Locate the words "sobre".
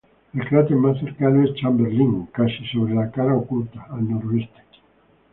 2.73-2.95